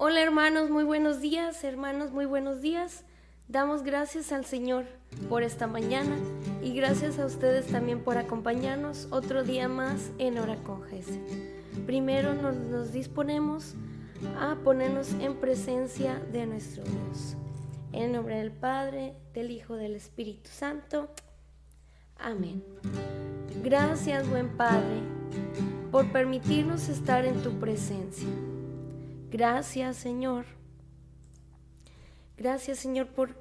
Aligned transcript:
Hola 0.00 0.22
hermanos, 0.22 0.70
muy 0.70 0.84
buenos 0.84 1.20
días, 1.20 1.64
hermanos, 1.64 2.12
muy 2.12 2.24
buenos 2.24 2.60
días. 2.60 3.02
Damos 3.48 3.82
gracias 3.82 4.30
al 4.30 4.44
Señor 4.44 4.84
por 5.28 5.42
esta 5.42 5.66
mañana 5.66 6.14
y 6.62 6.72
gracias 6.72 7.18
a 7.18 7.26
ustedes 7.26 7.66
también 7.66 8.04
por 8.04 8.16
acompañarnos 8.16 9.08
otro 9.10 9.42
día 9.42 9.66
más 9.66 10.12
en 10.18 10.38
Hora 10.38 10.54
con 10.62 10.84
Jesús. 10.84 11.18
Primero 11.84 12.32
nos, 12.34 12.54
nos 12.54 12.92
disponemos 12.92 13.74
a 14.38 14.54
ponernos 14.62 15.14
en 15.14 15.34
presencia 15.34 16.22
de 16.30 16.46
nuestro 16.46 16.84
Dios. 16.84 17.34
En 17.90 18.12
nombre 18.12 18.36
del 18.36 18.52
Padre, 18.52 19.16
del 19.34 19.50
Hijo, 19.50 19.74
del 19.74 19.96
Espíritu 19.96 20.48
Santo. 20.48 21.08
Amén. 22.18 22.62
Gracias, 23.64 24.28
buen 24.28 24.56
Padre, 24.56 25.00
por 25.90 26.12
permitirnos 26.12 26.88
estar 26.88 27.24
en 27.24 27.42
tu 27.42 27.58
presencia. 27.58 28.28
Gracias, 29.30 29.96
Señor. 29.96 30.46
Gracias, 32.38 32.78
Señor, 32.78 33.08
por, 33.08 33.34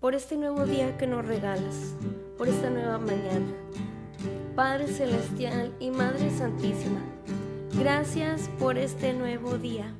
por 0.00 0.14
este 0.14 0.38
nuevo 0.38 0.64
día 0.64 0.96
que 0.96 1.06
nos 1.06 1.26
regalas, 1.26 1.94
por 2.38 2.48
esta 2.48 2.70
nueva 2.70 2.98
mañana. 2.98 3.52
Padre 4.56 4.86
Celestial 4.86 5.74
y 5.80 5.90
Madre 5.90 6.30
Santísima, 6.30 7.00
gracias 7.78 8.48
por 8.58 8.78
este 8.78 9.12
nuevo 9.12 9.58
día, 9.58 9.92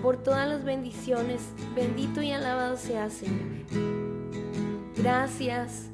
por 0.00 0.22
todas 0.22 0.48
las 0.48 0.64
bendiciones. 0.64 1.42
Bendito 1.74 2.22
y 2.22 2.30
alabado 2.30 2.78
sea, 2.78 3.10
Señor. 3.10 3.66
Gracias 4.96 5.90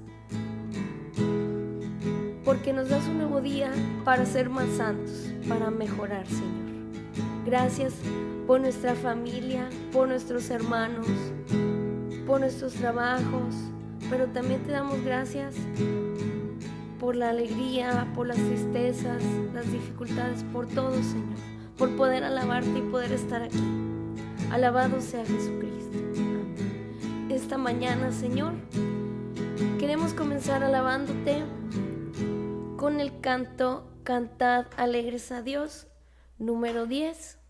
porque 2.45 2.73
nos 2.73 2.91
das 2.91 3.09
un 3.09 3.19
nuevo 3.19 3.41
día 3.41 3.73
para 4.05 4.25
ser 4.25 4.51
más 4.51 4.69
santos, 4.77 5.33
para 5.49 5.71
mejorar, 5.71 6.27
Señor. 6.29 6.63
Gracias 7.45 7.95
por 8.47 8.61
nuestra 8.61 8.95
familia, 8.95 9.69
por 9.93 10.09
nuestros 10.09 10.51
hermanos, 10.51 11.07
por 12.27 12.41
nuestros 12.41 12.75
trabajos, 12.75 13.55
pero 14.11 14.27
también 14.27 14.63
te 14.63 14.73
damos 14.73 15.03
gracias 15.05 15.55
por 16.99 17.17
la 17.17 17.31
alegría, 17.31 18.11
por 18.15 18.27
las 18.27 18.37
tristezas, 18.37 19.23
las 19.55 19.71
dificultades, 19.71 20.45
por 20.53 20.67
todo, 20.67 20.95
Señor, 20.95 21.39
por 21.77 21.97
poder 21.97 22.25
alabarte 22.25 22.79
y 22.79 22.83
poder 22.83 23.13
estar 23.13 23.43
aquí. 23.43 23.63
Alabado 24.51 25.01
sea 25.01 25.25
Jesucristo. 25.25 25.99
Esta 27.29 27.59
mañana, 27.59 28.13
Señor, 28.13 28.53
queremos 29.79 30.15
comenzar 30.15 30.63
alabándote 30.63 31.43
con 32.77 33.01
el 33.01 33.21
canto 33.21 33.89
Cantad 34.05 34.67
alegres 34.77 35.31
a 35.31 35.43
Dios, 35.43 35.87
número 36.39 36.87
10 36.87 37.42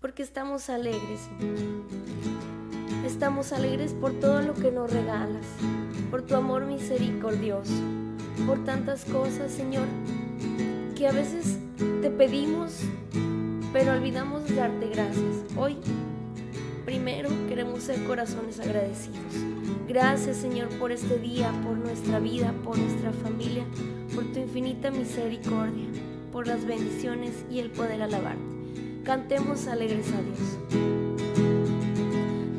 porque 0.00 0.22
estamos 0.22 0.68
alegres, 0.70 1.28
Estamos 3.06 3.52
alegres 3.52 3.94
por 3.94 4.12
todo 4.18 4.42
lo 4.42 4.52
que 4.52 4.72
nos 4.72 4.92
regalas, 4.92 5.46
por 6.10 6.22
tu 6.22 6.34
amor 6.34 6.66
misericordioso, 6.66 7.72
por 8.46 8.64
tantas 8.64 9.04
cosas, 9.04 9.52
Señor, 9.52 9.86
que 10.96 11.06
a 11.06 11.12
veces 11.12 11.56
te 12.02 12.10
pedimos, 12.10 12.80
pero 13.72 13.92
olvidamos 13.92 14.54
darte 14.54 14.88
gracias. 14.88 15.44
Hoy, 15.56 15.76
primero, 16.84 17.30
queremos 17.48 17.84
ser 17.84 18.04
corazones 18.04 18.58
agradecidos. 18.58 19.32
Gracias, 19.86 20.36
Señor, 20.38 20.68
por 20.80 20.90
este 20.90 21.16
día, 21.18 21.52
por 21.64 21.78
nuestra 21.78 22.18
vida, 22.18 22.52
por 22.64 22.76
nuestra 22.76 23.12
familia, 23.12 23.64
por 24.14 24.24
tu 24.32 24.40
infinita 24.40 24.90
misericordia, 24.90 25.86
por 26.32 26.48
las 26.48 26.66
bendiciones 26.66 27.44
y 27.48 27.60
el 27.60 27.70
poder 27.70 28.02
alabarte. 28.02 28.55
Cantemos 29.06 29.68
alegres 29.68 30.08
a 30.08 30.20
Dios. 30.20 30.58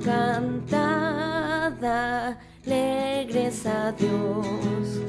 Cantad 0.06 1.74
alegres 2.63 3.66
a 3.66 3.91
Dios, 3.91 5.02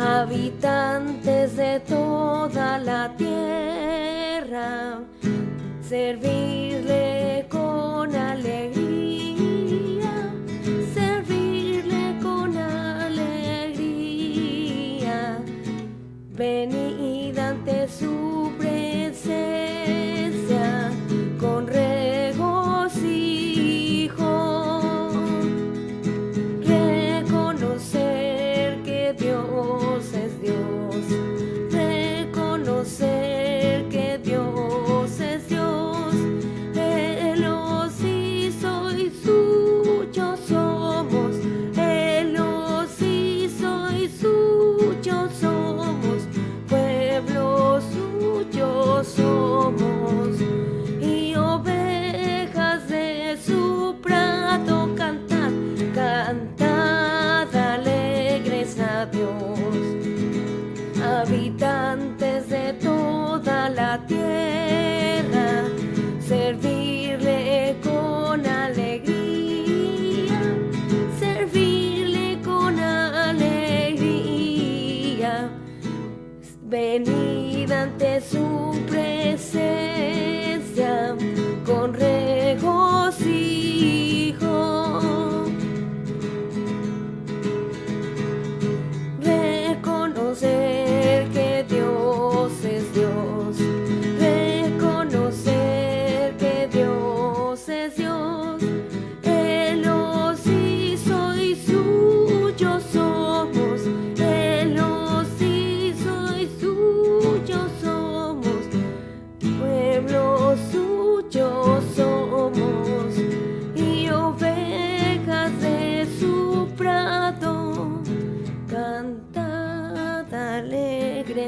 habitantes 0.00 1.56
de 1.56 1.78
toda 1.78 2.78
la 2.80 3.14
tierra, 3.16 4.98
servirle 5.80 7.46
con 7.48 7.57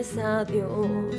Dios, 0.01 1.15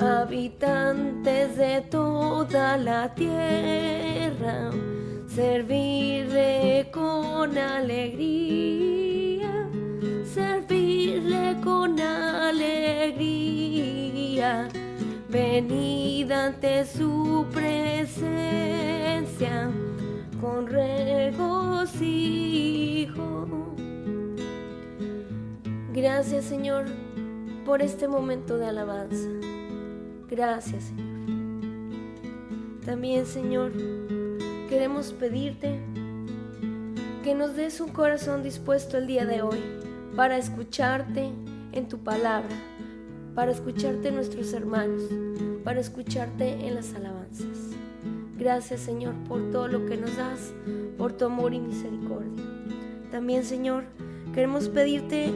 habitantes 0.00 1.58
de 1.58 1.82
toda 1.90 2.78
la 2.78 3.14
tierra, 3.14 4.70
servirle 5.28 6.88
con 6.90 7.58
alegría, 7.58 8.88
servirle 10.24 11.54
con 11.62 12.00
alegría, 12.00 12.56
venid 15.28 16.32
ante 16.32 16.86
su 16.86 17.44
presencia 17.52 18.40
con 20.40 20.66
regocijo. 20.66 21.76
Gracias 25.92 26.46
Señor 26.46 26.86
por 27.70 27.82
este 27.82 28.08
momento 28.08 28.58
de 28.58 28.66
alabanza. 28.66 29.28
Gracias, 30.28 30.86
Señor. 30.86 31.20
También, 32.84 33.26
Señor, 33.26 33.70
queremos 34.68 35.12
pedirte 35.12 35.78
que 37.22 37.32
nos 37.36 37.54
des 37.54 37.80
un 37.80 37.90
corazón 37.90 38.42
dispuesto 38.42 38.98
el 38.98 39.06
día 39.06 39.24
de 39.24 39.42
hoy 39.42 39.60
para 40.16 40.36
escucharte 40.36 41.30
en 41.70 41.86
tu 41.86 41.98
palabra, 41.98 42.56
para 43.36 43.52
escucharte 43.52 44.10
nuestros 44.10 44.52
hermanos. 44.52 45.04
para 45.62 45.78
escucharte 45.78 46.66
en 46.66 46.74
las 46.74 46.92
alabanzas. 46.94 47.76
Gracias 48.36 48.80
Señor 48.80 49.14
por 49.28 49.52
todo 49.52 49.68
lo 49.68 49.86
que 49.86 49.96
nos 49.96 50.16
das, 50.16 50.52
por 50.98 51.12
tu 51.12 51.26
amor 51.26 51.54
y 51.54 51.60
misericordia. 51.60 52.44
También 53.12 53.44
Señor, 53.44 53.84
queremos 54.34 54.68
pedirte 54.68 55.32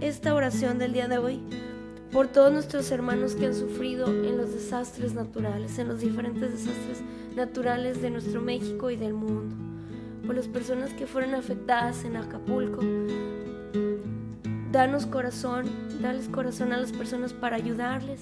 esta 0.00 0.34
oración 0.34 0.78
del 0.78 0.92
día 0.92 1.08
de 1.08 1.18
hoy 1.18 1.40
por 2.12 2.28
todos 2.28 2.52
nuestros 2.52 2.90
hermanos 2.90 3.34
que 3.34 3.46
han 3.46 3.54
sufrido 3.54 4.06
en 4.06 4.36
los 4.36 4.52
desastres 4.52 5.14
naturales, 5.14 5.78
en 5.78 5.88
los 5.88 6.00
diferentes 6.00 6.52
desastres 6.52 7.02
naturales 7.34 8.00
de 8.00 8.10
nuestro 8.10 8.40
México 8.40 8.90
y 8.90 8.96
del 8.96 9.14
mundo, 9.14 9.54
por 10.26 10.34
las 10.34 10.48
personas 10.48 10.92
que 10.92 11.06
fueron 11.06 11.34
afectadas 11.34 12.04
en 12.04 12.16
Acapulco. 12.16 12.82
Danos 14.70 15.06
corazón, 15.06 15.66
dales 16.00 16.28
corazón 16.28 16.72
a 16.72 16.78
las 16.78 16.92
personas 16.92 17.32
para 17.32 17.56
ayudarles 17.56 18.20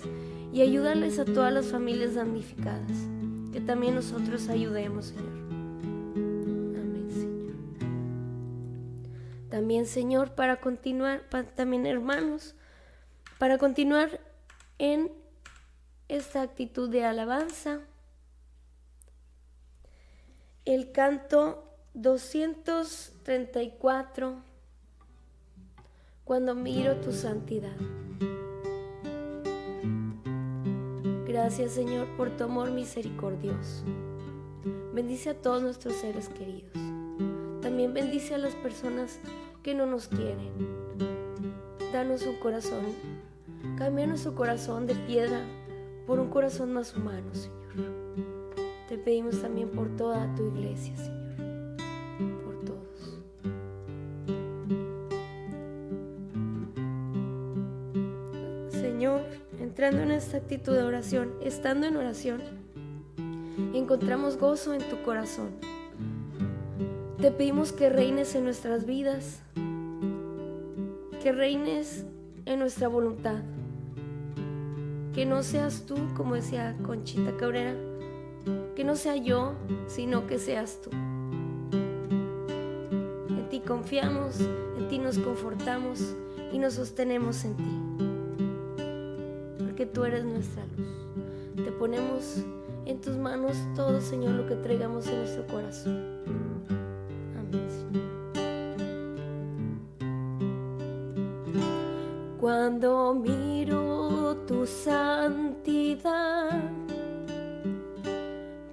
y 0.53 0.63
ayudarles 0.63 1.19
a 1.19 1.25
todas 1.25 1.53
las 1.53 1.67
familias 1.67 2.15
damnificadas. 2.15 3.09
Que 3.53 3.61
también 3.61 3.95
nosotros 3.95 4.49
ayudemos, 4.49 5.07
Señor. 5.07 5.44
También, 9.55 9.87
Señor, 9.87 10.35
para 10.35 10.57
continuar, 10.57 11.23
también 11.55 11.87
hermanos, 11.87 12.57
para 13.39 13.57
continuar 13.57 14.19
en 14.79 15.13
esta 16.09 16.43
actitud 16.43 16.91
de 16.91 17.05
alabanza, 17.05 17.79
el 20.65 20.91
canto 20.91 21.73
234, 21.95 24.43
cuando 26.25 26.57
miro 26.57 26.97
tu 26.97 27.13
santidad. 27.13 27.77
Gracias 31.29 31.71
Señor 31.71 32.09
por 32.17 32.37
tu 32.37 32.43
amor 32.43 32.73
misericordioso. 32.73 33.85
Bendice 34.93 35.31
a 35.31 35.41
todos 35.41 35.63
nuestros 35.63 35.95
seres 35.95 36.29
queridos. 36.29 36.73
También 37.63 37.95
bendice 37.95 38.35
a 38.35 38.39
las 38.39 38.57
personas 38.57 39.21
que 39.65 39.75
no 39.75 39.87
nos 39.87 40.07
quieren. 40.07 40.53
Danos 41.93 42.25
un 42.27 42.37
corazón 42.37 42.85
Cambia 43.79 44.07
nuestro 44.07 44.37
corazón 44.37 44.87
de 44.87 44.95
piedra 44.95 45.41
por 46.07 46.21
un 46.21 46.29
corazón 46.29 46.73
más 46.73 46.95
humano, 46.95 47.35
Señor. 47.35 47.57
Te 48.89 48.97
pedimos 48.99 49.43
también 49.43 49.71
por 49.71 49.89
toda 49.97 50.33
tu 50.37 50.47
iglesia, 50.47 50.95
Señor. 50.97 51.77
Por 52.45 52.65
todos. 52.65 53.19
Señor, 58.69 59.23
entrando 59.59 60.03
en 60.03 60.13
esta 60.13 60.37
actitud 60.37 60.73
de 60.73 60.85
oración, 60.85 61.35
estando 61.43 61.89
en 61.89 61.97
oración, 61.97 62.43
encontramos 63.73 64.37
gozo 64.37 64.73
en 64.73 64.89
tu 64.89 65.03
corazón. 65.03 65.74
Te 67.25 67.31
pedimos 67.31 67.73
que 67.73 67.89
reines 67.89 68.35
en 68.35 68.45
nuestras 68.45 68.85
vidas, 68.85 69.41
que 71.23 71.33
reines 71.33 72.05
en 72.45 72.59
nuestra 72.59 72.87
voluntad. 72.87 73.41
Que 75.15 75.25
no 75.25 75.43
seas 75.43 75.87
tú, 75.87 75.97
como 76.15 76.35
decía 76.35 76.77
Conchita 76.83 77.35
Cabrera, 77.39 77.77
que 78.77 78.85
no 78.85 78.95
sea 78.95 79.17
yo, 79.17 79.55
sino 79.87 80.27
que 80.27 80.39
seas 80.39 80.83
tú. 80.83 80.91
En 83.31 83.49
ti 83.49 83.61
confiamos, 83.61 84.39
en 84.77 84.89
ti 84.89 84.99
nos 84.99 85.19
confortamos 85.19 86.15
y 86.53 86.59
nos 86.59 86.75
sostenemos 86.75 87.43
en 87.47 87.57
ti. 87.57 87.81
Porque 89.65 89.87
tú 89.87 90.05
eres 90.05 90.27
nuestra 90.27 90.63
luz. 90.77 91.65
Te 91.65 91.73
ponemos 91.73 92.45
en 92.85 93.01
tus 93.01 93.17
manos 93.17 93.57
todo, 93.75 94.03
Señor, 94.03 94.33
lo 94.33 94.47
que 94.47 94.57
traigamos 94.57 95.07
en 95.07 95.21
nuestro 95.21 95.47
corazón. 95.47 96.14
Cuando 102.85 103.15
miro 103.15 104.37
tu 104.47 104.67
santidad, 104.67 106.61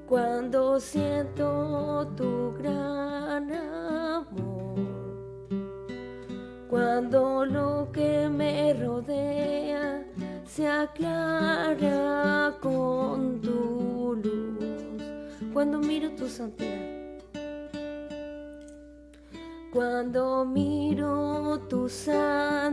cuando 0.06 0.82
siento 0.82 2.12
tu 2.18 2.54
gran 2.60 3.54
amor, 3.54 4.76
cuando 6.70 7.46
lo 7.46 7.90
que 7.94 8.28
me 8.28 8.74
rodea 8.74 10.06
se 10.46 10.68
aclara 10.68 12.54
con 12.60 13.40
tu 13.40 14.20
luz, 14.22 15.54
cuando 15.54 15.80
miro 15.80 16.12
tu 16.18 16.28
santidad 16.28 17.01
cuando 19.72 20.44
miro 20.44 21.62
tu 21.70 21.88
santidad, 21.88 22.68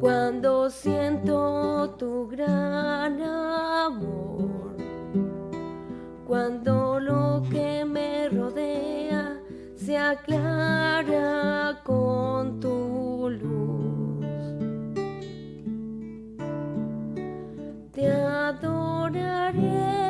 cuando 0.00 0.68
siento 0.68 1.94
tu 1.96 2.26
gran 2.26 3.22
amor, 3.22 4.74
cuando 6.26 6.98
lo 6.98 7.44
que 7.48 7.84
me 7.84 8.28
rodea 8.28 9.40
se 9.76 9.96
aclara 9.96 11.80
con 11.84 12.58
tu 12.58 13.30
luz. 13.30 14.26
Te 17.92 18.10
adoraré. 18.10 20.09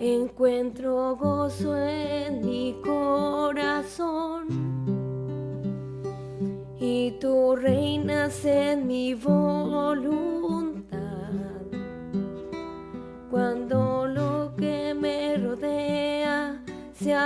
Encuentro 0.00 1.14
gozo 1.14 1.76
en 1.76 2.44
mi 2.44 2.74
corazón 2.82 4.48
y 6.80 7.12
tú 7.20 7.54
reinas 7.54 8.44
en 8.44 8.88
mi 8.88 9.14
voluntad. 9.14 9.41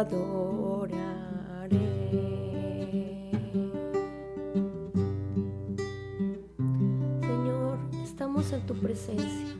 adoraré. 0.00 1.78
Señor, 7.20 7.78
estamos 8.02 8.52
en 8.52 8.66
tu 8.66 8.74
presencia. 8.74 9.56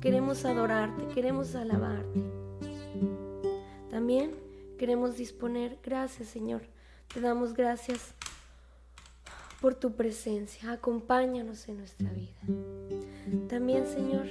Queremos 0.00 0.44
adorarte, 0.44 1.06
queremos 1.14 1.54
alabarte. 1.54 2.22
También 3.90 4.32
queremos 4.78 5.16
disponer, 5.16 5.78
gracias 5.82 6.28
Señor, 6.28 6.62
te 7.12 7.20
damos 7.20 7.54
gracias 7.54 8.14
por 9.60 9.74
tu 9.74 9.92
presencia. 9.92 10.72
Acompáñanos 10.72 11.68
en 11.68 11.78
nuestra 11.78 12.10
vida. 12.12 12.40
También, 13.48 13.86
Señor, 13.86 14.26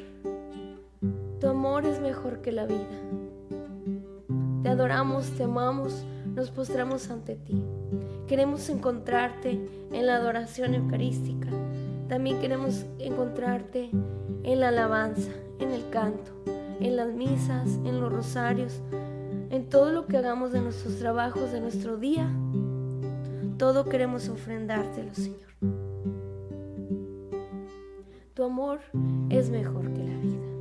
tu 1.39 1.48
amor 1.48 1.86
es 1.86 2.00
mejor 2.01 2.41
que 2.41 2.51
la 2.51 2.65
vida. 2.65 3.32
Te 4.63 4.70
adoramos, 4.70 5.29
te 5.32 5.43
amamos, 5.43 6.03
nos 6.34 6.50
postramos 6.50 7.10
ante 7.12 7.36
ti. 7.36 7.62
Queremos 8.27 8.70
encontrarte 8.70 9.60
en 9.91 10.05
la 10.08 10.15
adoración 10.15 10.74
eucarística. 10.74 11.50
También 12.08 12.39
queremos 12.39 12.86
encontrarte 12.98 13.91
en 14.43 14.60
la 14.60 14.70
alabanza, 14.70 15.32
en 15.60 15.72
el 15.72 15.89
canto, 15.89 16.32
en 16.79 16.96
las 16.96 17.13
misas, 17.13 17.67
en 17.86 18.01
los 18.01 18.12
rosarios, 18.12 18.82
en 19.51 19.70
todo 19.70 19.91
lo 19.91 20.08
que 20.08 20.17
hagamos 20.17 20.51
de 20.51 20.62
nuestros 20.62 20.98
trabajos, 20.98 21.51
de 21.51 21.62
nuestro 21.62 21.98
día 21.98 22.27
todo 23.63 23.86
queremos 23.86 24.27
ofrendártelo, 24.27 25.13
Señor. 25.13 25.53
Tu 28.34 28.43
amor 28.43 28.82
es 29.29 29.50
mejor 29.50 29.93
que 29.93 30.03
la 30.03 30.17
vida. 30.17 30.52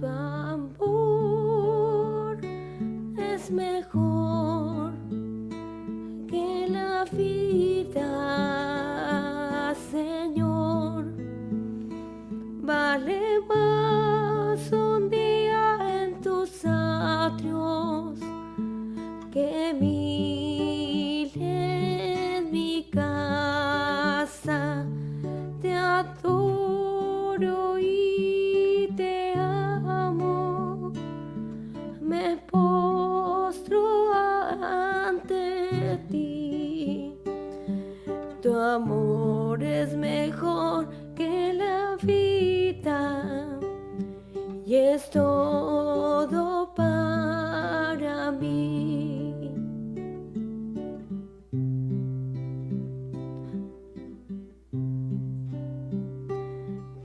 tu 0.00 0.06
amor 0.06 0.78
es 3.18 3.50
mejor. 3.50 4.07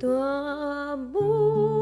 do 0.03 0.21
amor. 0.21 1.72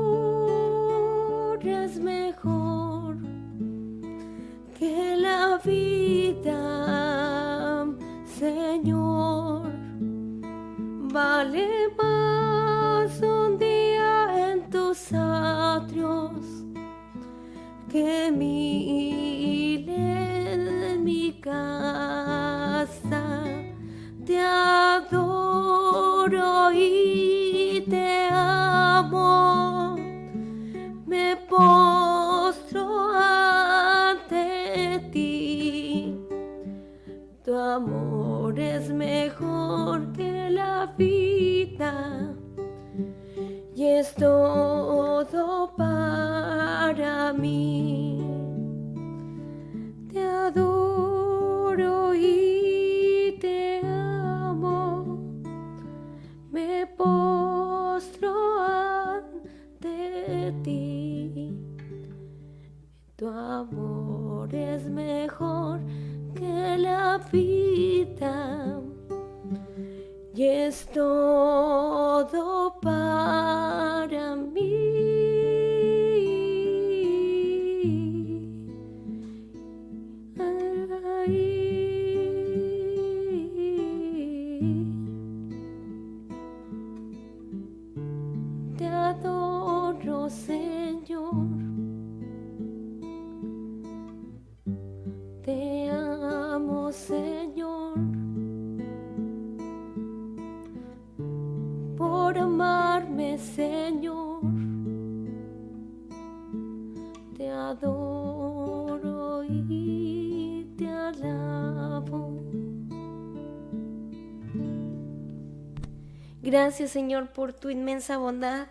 Gracias 116.42 116.92
Señor 116.92 117.34
por 117.34 117.54
tu 117.54 117.70
inmensa 117.70 118.18
bondad, 118.18 118.68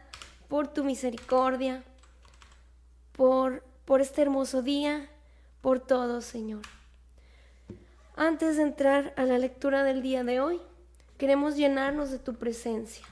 por 0.48 0.68
tu 0.68 0.84
misericordia, 0.84 1.82
por, 3.12 3.62
por 3.84 4.00
este 4.00 4.22
hermoso 4.22 4.62
día, 4.62 5.08
por 5.60 5.80
todo 5.80 6.20
Señor. 6.20 6.62
Antes 8.16 8.56
de 8.56 8.62
entrar 8.62 9.12
a 9.16 9.24
la 9.24 9.38
lectura 9.38 9.82
del 9.84 10.02
día 10.02 10.24
de 10.24 10.40
hoy, 10.40 10.60
queremos 11.18 11.56
llenarnos 11.56 12.10
de 12.10 12.18
tu 12.18 12.34
presencia. 12.34 13.04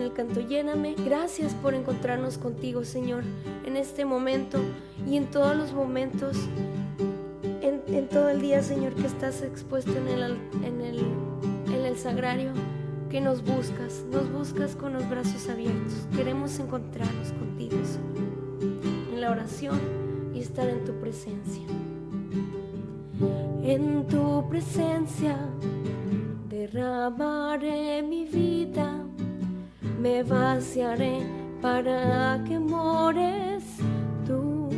El 0.00 0.12
canto 0.12 0.40
Lléname, 0.40 0.94
gracias 0.94 1.54
por 1.54 1.74
encontrarnos 1.74 2.38
contigo 2.38 2.84
Señor 2.84 3.22
en 3.64 3.76
este 3.76 4.04
momento 4.04 4.58
y 5.08 5.16
en 5.16 5.30
todos 5.30 5.56
los 5.56 5.72
momentos, 5.72 6.36
en, 7.62 8.08
todo 8.08 8.30
el 8.30 8.40
día 8.40 8.62
Señor 8.62 8.94
que 8.94 9.06
estás 9.06 9.42
expuesto 9.42 9.92
en 9.96 10.08
el, 10.08 10.38
en 10.64 10.80
el 10.80 11.04
en 11.74 11.86
el 11.86 11.96
sagrario 11.96 12.52
que 13.08 13.20
nos 13.20 13.42
buscas, 13.42 14.04
nos 14.10 14.30
buscas 14.30 14.76
con 14.76 14.92
los 14.92 15.08
brazos 15.08 15.48
abiertos. 15.48 16.06
Queremos 16.14 16.58
encontrarnos 16.58 17.32
contigo, 17.32 17.76
en 19.12 19.20
la 19.20 19.30
oración 19.30 19.80
y 20.34 20.40
estar 20.40 20.68
en 20.68 20.84
tu 20.84 20.92
presencia. 21.00 21.62
En 23.62 24.06
tu 24.06 24.48
presencia 24.48 25.36
derramaré 26.48 28.02
mi 28.02 28.26
vida, 28.26 29.04
me 30.00 30.22
vaciaré 30.22 31.20
para 31.60 32.42
que 32.48 32.58
mores 32.58 33.62
tú. 34.26 34.70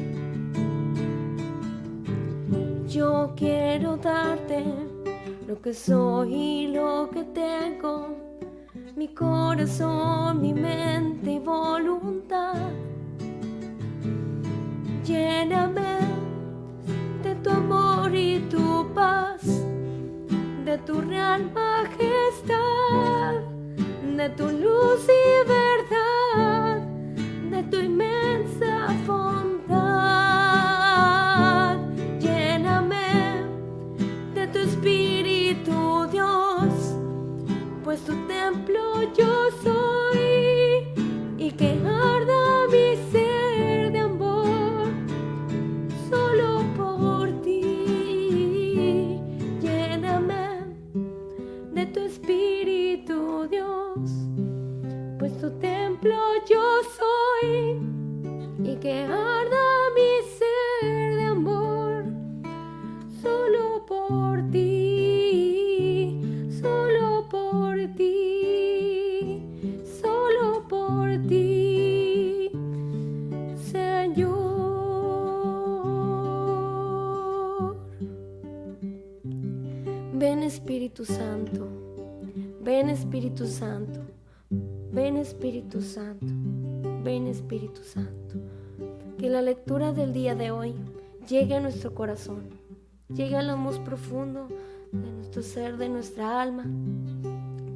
Yo 2.88 3.32
quiero 3.36 3.96
darte 3.96 4.64
lo 5.46 5.60
que 5.62 5.72
soy 5.72 6.34
y 6.34 6.66
lo 6.68 7.08
que 7.10 7.22
tengo, 7.22 8.08
mi 8.96 9.08
corazón, 9.08 10.42
mi 10.42 10.52
mente 10.52 11.32
y 11.32 11.38
voluntad. 11.38 12.70
Lléname 15.04 15.98
de 17.22 17.34
tu 17.36 17.50
amor 17.50 18.12
y 18.12 18.40
tu 18.50 18.92
paz, 18.92 19.42
de 20.64 20.78
tu 20.78 21.00
real 21.00 21.48
majestad, 21.54 23.51
de 24.16 24.28
tu 24.30 24.48
luz 24.48 25.06
y 25.08 25.48
verdad, 25.48 26.82
de 27.50 27.62
tu 27.64 27.76
inmensa 27.78 28.88
bondad. 29.06 29.78
Lléname 32.20 33.44
de 34.34 34.46
tu 34.48 34.58
espíritu, 34.58 36.06
Dios, 36.10 36.94
pues 37.84 38.02
tu 38.04 38.12
templo 38.26 39.02
yo 39.16 39.50
soy 39.62 39.91
nuestro 91.82 91.96
corazón, 91.96 92.48
llegue 93.08 93.34
a 93.34 93.42
lo 93.42 93.56
más 93.56 93.80
profundo 93.80 94.46
de 94.92 95.10
nuestro 95.10 95.42
ser, 95.42 95.76
de 95.78 95.88
nuestra 95.88 96.40
alma, 96.40 96.64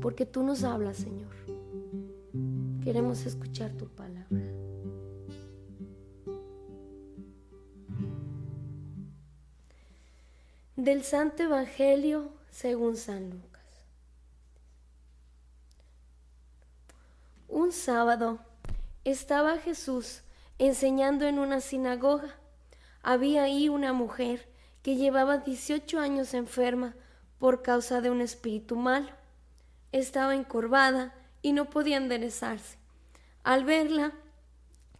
porque 0.00 0.24
tú 0.24 0.44
nos 0.44 0.62
hablas, 0.62 0.98
Señor. 0.98 1.34
Queremos 2.84 3.26
escuchar 3.26 3.72
tu 3.72 3.88
palabra. 3.88 4.44
Del 10.76 11.02
Santo 11.02 11.42
Evangelio 11.42 12.30
según 12.52 12.96
San 12.96 13.30
Lucas. 13.30 13.64
Un 17.48 17.72
sábado 17.72 18.38
estaba 19.02 19.58
Jesús 19.58 20.22
enseñando 20.60 21.26
en 21.26 21.40
una 21.40 21.60
sinagoga. 21.60 22.36
Había 23.08 23.44
ahí 23.44 23.68
una 23.68 23.92
mujer 23.92 24.48
que 24.82 24.96
llevaba 24.96 25.38
18 25.38 26.00
años 26.00 26.34
enferma 26.34 26.96
por 27.38 27.62
causa 27.62 28.00
de 28.00 28.10
un 28.10 28.20
espíritu 28.20 28.74
malo. 28.74 29.10
Estaba 29.92 30.34
encorvada 30.34 31.14
y 31.40 31.52
no 31.52 31.70
podía 31.70 31.98
enderezarse. 31.98 32.78
Al 33.44 33.64
verla, 33.64 34.10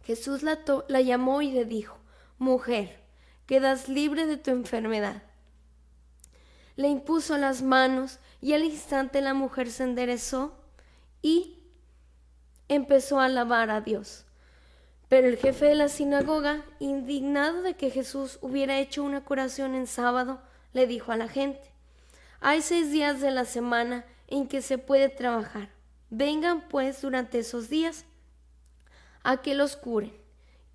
Jesús 0.03 0.41
la, 0.41 0.59
la 0.87 1.01
llamó 1.01 1.41
y 1.41 1.51
le 1.51 1.65
dijo, 1.65 1.97
Mujer, 2.37 3.03
quedas 3.45 3.89
libre 3.89 4.25
de 4.25 4.37
tu 4.37 4.51
enfermedad. 4.51 5.23
Le 6.77 6.87
impuso 6.87 7.37
las 7.37 7.61
manos 7.61 8.19
y 8.39 8.53
al 8.53 8.63
instante 8.63 9.19
la 9.19 9.33
mujer 9.33 9.69
se 9.69 9.83
enderezó 9.83 10.57
y 11.21 11.59
empezó 12.69 13.19
a 13.19 13.25
alabar 13.25 13.69
a 13.69 13.81
Dios. 13.81 14.26
Pero 15.09 15.27
el 15.27 15.37
jefe 15.37 15.65
de 15.65 15.75
la 15.75 15.87
sinagoga, 15.87 16.65
indignado 16.79 17.61
de 17.61 17.75
que 17.75 17.89
Jesús 17.89 18.39
hubiera 18.41 18.79
hecho 18.79 19.03
una 19.03 19.23
curación 19.23 19.73
en 19.73 19.87
sábado, 19.87 20.41
le 20.73 20.85
dijo 20.85 21.11
a 21.11 21.17
la 21.17 21.29
gente, 21.29 21.71
hay 22.39 22.61
seis 22.61 22.91
días 22.91 23.21
de 23.21 23.31
la 23.31 23.45
semana 23.45 24.05
en 24.27 24.47
que 24.47 24.61
se 24.61 24.77
puede 24.77 25.09
trabajar. 25.09 25.69
Vengan 26.09 26.67
pues 26.67 27.01
durante 27.01 27.39
esos 27.39 27.69
días 27.69 28.05
a 29.23 29.37
que 29.37 29.55
los 29.55 29.75
curen, 29.75 30.13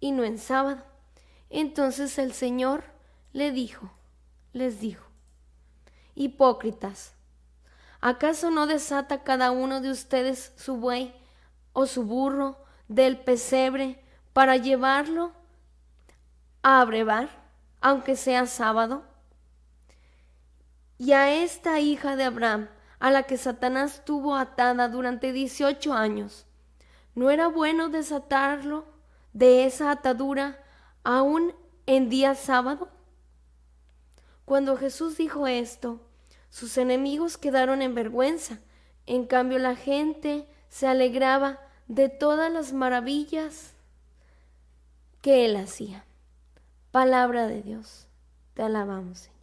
y 0.01 0.13
no 0.13 0.25
en 0.25 0.39
sábado. 0.39 0.83
Entonces 1.51 2.19
el 2.19 2.33
Señor 2.33 2.85
le 3.33 3.51
dijo, 3.51 3.93
les 4.53 4.81
dijo, 4.81 5.07
hipócritas, 6.15 7.13
¿acaso 8.01 8.51
no 8.51 8.67
desata 8.67 9.23
cada 9.23 9.51
uno 9.51 9.81
de 9.81 9.91
ustedes 9.91 10.53
su 10.57 10.77
buey 10.77 11.15
o 11.73 11.87
su 11.87 12.05
burro 12.05 12.57
del 12.89 13.19
pesebre 13.19 14.02
para 14.33 14.57
llevarlo 14.57 15.33
a 16.63 16.81
abrevar, 16.81 17.29
aunque 17.81 18.17
sea 18.17 18.47
sábado? 18.47 19.05
Y 20.99 21.13
a 21.13 21.43
esta 21.43 21.81
hija 21.81 22.17
de 22.17 22.25
Abraham, 22.25 22.69
a 23.01 23.11
la 23.11 23.25
que 23.25 23.37
Satanás 23.37 24.05
tuvo 24.05 24.37
atada 24.37 24.89
durante 24.89 25.33
18 25.33 25.93
años, 25.93 26.47
¿no 27.15 27.31
era 27.31 27.49
bueno 27.49 27.89
desatarlo 27.89 28.85
de 29.33 29.67
esa 29.67 29.91
atadura 29.91 30.63
aún 31.03 31.55
en 31.87 32.09
día 32.09 32.35
sábado? 32.35 32.89
Cuando 34.45 34.77
Jesús 34.77 35.17
dijo 35.17 35.47
esto, 35.47 36.01
sus 36.51 36.77
enemigos 36.77 37.39
quedaron 37.39 37.81
en 37.83 37.95
vergüenza. 37.95 38.59
En 39.07 39.27
cambio, 39.27 39.59
la 39.59 39.75
gente 39.75 40.47
se 40.69 40.87
alegraba 40.87 41.59
de 41.89 42.09
todas 42.09 42.53
las 42.53 42.73
maravillas 42.73 43.73
que 45.23 45.47
él 45.47 45.57
hacía. 45.57 46.05
Palabra 46.91 47.47
de 47.47 47.63
Dios. 47.63 48.07
Te 48.53 48.63
alabamos, 48.63 49.21
Señor. 49.21 49.39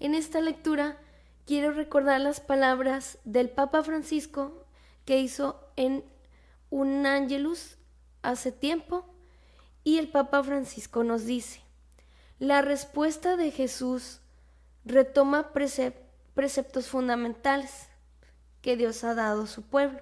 En 0.00 0.14
esta 0.14 0.40
lectura 0.40 0.98
quiero 1.46 1.72
recordar 1.72 2.20
las 2.20 2.40
palabras 2.40 3.18
del 3.24 3.48
Papa 3.48 3.82
Francisco 3.82 4.66
que 5.06 5.20
hizo 5.20 5.58
en 5.76 6.04
un 6.68 7.06
ángelus 7.06 7.78
hace 8.22 8.52
tiempo 8.52 9.06
y 9.84 9.98
el 9.98 10.08
Papa 10.08 10.42
Francisco 10.42 11.04
nos 11.04 11.24
dice, 11.24 11.60
la 12.38 12.62
respuesta 12.62 13.36
de 13.36 13.50
Jesús 13.50 14.20
retoma 14.84 15.52
precep- 15.52 15.94
preceptos 16.34 16.88
fundamentales 16.88 17.88
que 18.60 18.76
Dios 18.76 19.04
ha 19.04 19.14
dado 19.14 19.42
a 19.42 19.46
su 19.46 19.62
pueblo. 19.62 20.00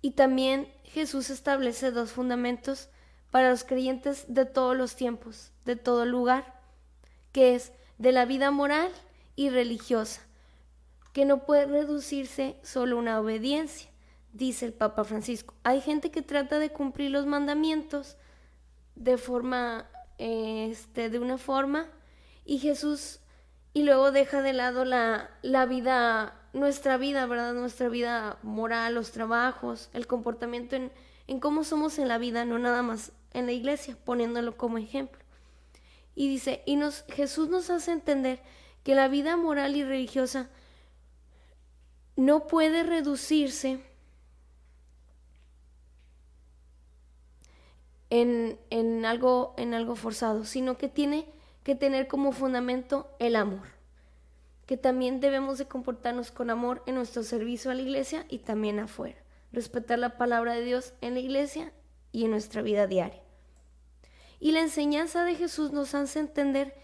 Y 0.00 0.12
también 0.12 0.72
Jesús 0.84 1.30
establece 1.30 1.90
dos 1.90 2.12
fundamentos 2.12 2.88
para 3.30 3.50
los 3.50 3.64
creyentes 3.64 4.24
de 4.28 4.46
todos 4.46 4.76
los 4.76 4.96
tiempos, 4.96 5.52
de 5.64 5.76
todo 5.76 6.06
lugar, 6.06 6.60
que 7.32 7.54
es 7.54 7.72
de 7.98 8.12
la 8.12 8.24
vida 8.24 8.50
moral 8.50 8.90
y 9.36 9.50
religiosa, 9.50 10.22
que 11.12 11.24
no 11.24 11.44
puede 11.44 11.66
reducirse 11.66 12.56
solo 12.62 12.96
a 12.96 13.00
una 13.00 13.20
obediencia, 13.20 13.90
dice 14.32 14.66
el 14.66 14.72
Papa 14.72 15.04
Francisco. 15.04 15.54
Hay 15.62 15.80
gente 15.80 16.10
que 16.10 16.22
trata 16.22 16.58
de 16.58 16.70
cumplir 16.70 17.10
los 17.10 17.26
mandamientos 17.26 18.16
de 18.94 19.18
forma, 19.18 19.88
este, 20.18 21.10
de 21.10 21.18
una 21.18 21.38
forma, 21.38 21.88
y 22.44 22.58
Jesús, 22.58 23.20
y 23.74 23.82
luego 23.82 24.10
deja 24.10 24.42
de 24.42 24.52
lado 24.52 24.84
la, 24.84 25.30
la 25.42 25.66
vida, 25.66 26.37
nuestra 26.52 26.96
vida, 26.96 27.26
¿verdad? 27.26 27.54
Nuestra 27.54 27.88
vida 27.88 28.38
moral, 28.42 28.94
los 28.94 29.12
trabajos, 29.12 29.90
el 29.92 30.06
comportamiento 30.06 30.76
en, 30.76 30.90
en 31.26 31.40
cómo 31.40 31.64
somos 31.64 31.98
en 31.98 32.08
la 32.08 32.18
vida, 32.18 32.44
no 32.44 32.58
nada 32.58 32.82
más 32.82 33.12
en 33.32 33.46
la 33.46 33.52
iglesia, 33.52 33.96
poniéndolo 34.04 34.56
como 34.56 34.78
ejemplo. 34.78 35.20
Y 36.14 36.28
dice, 36.28 36.62
y 36.66 36.76
nos, 36.76 37.04
Jesús 37.08 37.48
nos 37.48 37.70
hace 37.70 37.92
entender 37.92 38.40
que 38.82 38.94
la 38.94 39.08
vida 39.08 39.36
moral 39.36 39.76
y 39.76 39.84
religiosa 39.84 40.48
no 42.16 42.46
puede 42.48 42.82
reducirse 42.82 43.80
en, 48.10 48.58
en, 48.70 49.04
algo, 49.04 49.54
en 49.56 49.74
algo 49.74 49.94
forzado, 49.94 50.44
sino 50.44 50.76
que 50.78 50.88
tiene 50.88 51.26
que 51.62 51.74
tener 51.74 52.08
como 52.08 52.32
fundamento 52.32 53.08
el 53.18 53.36
amor. 53.36 53.77
Que 54.68 54.76
también 54.76 55.18
debemos 55.18 55.56
de 55.56 55.64
comportarnos 55.64 56.30
con 56.30 56.50
amor 56.50 56.82
en 56.84 56.94
nuestro 56.94 57.22
servicio 57.22 57.70
a 57.70 57.74
la 57.74 57.80
iglesia 57.80 58.26
y 58.28 58.40
también 58.40 58.78
afuera. 58.78 59.16
Respetar 59.50 59.98
la 59.98 60.18
palabra 60.18 60.52
de 60.52 60.62
Dios 60.62 60.92
en 61.00 61.14
la 61.14 61.20
iglesia 61.20 61.72
y 62.12 62.26
en 62.26 62.32
nuestra 62.32 62.60
vida 62.60 62.86
diaria. 62.86 63.22
Y 64.38 64.52
la 64.52 64.60
enseñanza 64.60 65.24
de 65.24 65.36
Jesús 65.36 65.72
nos 65.72 65.94
hace 65.94 66.20
entender 66.20 66.74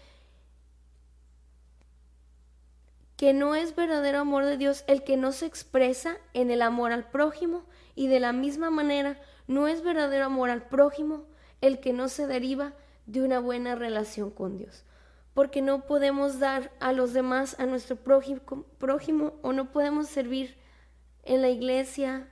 que 3.17 3.33
no 3.33 3.53
es 3.53 3.75
verdadero 3.75 4.17
amor 4.17 4.45
de 4.45 4.57
Dios 4.57 4.83
el 4.87 5.03
que 5.03 5.15
no 5.15 5.31
se 5.31 5.45
expresa 5.45 6.17
en 6.33 6.49
el 6.49 6.63
amor 6.63 6.91
al 6.91 7.11
prójimo 7.11 7.65
y 7.93 8.07
de 8.07 8.19
la 8.19 8.33
misma 8.33 8.71
manera 8.71 9.21
no 9.45 9.67
es 9.67 9.83
verdadero 9.83 10.25
amor 10.25 10.49
al 10.49 10.67
prójimo 10.67 11.27
el 11.61 11.79
que 11.79 11.93
no 11.93 12.09
se 12.09 12.25
deriva 12.25 12.73
de 13.05 13.21
una 13.21 13.37
buena 13.37 13.75
relación 13.75 14.31
con 14.31 14.57
Dios. 14.57 14.85
Porque 15.35 15.61
no 15.61 15.85
podemos 15.85 16.39
dar 16.39 16.71
a 16.79 16.91
los 16.91 17.13
demás, 17.13 17.55
a 17.59 17.67
nuestro 17.67 17.97
prójimo, 17.97 18.41
prójimo 18.79 19.33
o 19.43 19.53
no 19.53 19.71
podemos 19.71 20.07
servir 20.07 20.57
en 21.23 21.43
la 21.43 21.49
iglesia 21.49 22.27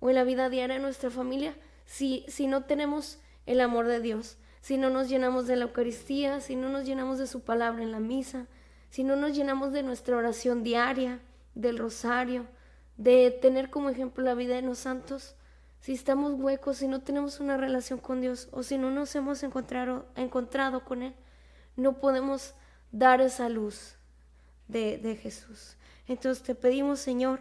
o 0.00 0.08
en 0.08 0.16
la 0.16 0.24
vida 0.24 0.48
diaria 0.48 0.74
de 0.74 0.82
nuestra 0.82 1.10
familia 1.10 1.54
si, 1.84 2.24
si 2.26 2.48
no 2.48 2.64
tenemos 2.64 3.20
el 3.46 3.60
amor 3.60 3.86
de 3.86 4.00
Dios, 4.00 4.38
si 4.60 4.76
no 4.76 4.90
nos 4.90 5.08
llenamos 5.08 5.46
de 5.46 5.54
la 5.54 5.66
Eucaristía, 5.66 6.40
si 6.40 6.56
no 6.56 6.68
nos 6.68 6.84
llenamos 6.84 7.18
de 7.18 7.28
su 7.28 7.42
palabra 7.42 7.84
en 7.84 7.92
la 7.92 8.00
misa, 8.00 8.48
si 8.90 9.04
no 9.04 9.14
nos 9.14 9.36
llenamos 9.36 9.72
de 9.72 9.84
nuestra 9.84 10.16
oración 10.16 10.64
diaria, 10.64 11.20
del 11.54 11.78
rosario, 11.78 12.46
de 12.96 13.30
tener 13.30 13.70
como 13.70 13.90
ejemplo 13.90 14.24
la 14.24 14.34
vida 14.34 14.56
de 14.56 14.62
los 14.62 14.78
santos, 14.78 15.36
si 15.80 15.92
estamos 15.92 16.32
huecos, 16.32 16.78
si 16.78 16.88
no 16.88 17.00
tenemos 17.00 17.38
una 17.38 17.56
relación 17.56 17.98
con 17.98 18.20
Dios 18.20 18.48
o 18.50 18.62
si 18.62 18.78
no 18.78 18.90
nos 18.90 19.14
hemos 19.14 19.42
encontrado, 19.42 20.06
encontrado 20.16 20.84
con 20.84 21.02
Él, 21.02 21.14
no 21.76 21.98
podemos 21.98 22.54
dar 22.92 23.20
esa 23.20 23.48
luz 23.48 23.96
de, 24.68 24.98
de 24.98 25.16
Jesús. 25.16 25.76
Entonces 26.08 26.42
te 26.42 26.54
pedimos, 26.54 27.00
Señor, 27.00 27.40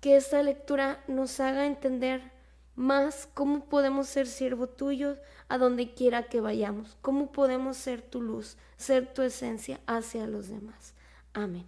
que 0.00 0.16
esta 0.16 0.42
lectura 0.42 1.02
nos 1.08 1.40
haga 1.40 1.66
entender 1.66 2.32
más 2.76 3.26
cómo 3.32 3.64
podemos 3.64 4.06
ser 4.06 4.26
siervo 4.26 4.68
tuyo 4.68 5.16
a 5.48 5.58
donde 5.58 5.94
quiera 5.94 6.28
que 6.28 6.40
vayamos, 6.40 6.96
cómo 7.00 7.32
podemos 7.32 7.76
ser 7.76 8.02
tu 8.02 8.20
luz, 8.20 8.56
ser 8.76 9.12
tu 9.12 9.22
esencia 9.22 9.80
hacia 9.86 10.26
los 10.26 10.48
demás. 10.48 10.94
Amén. 11.32 11.64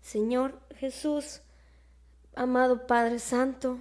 Señor 0.00 0.58
Jesús, 0.76 1.42
amado 2.34 2.86
Padre 2.86 3.18
Santo, 3.18 3.78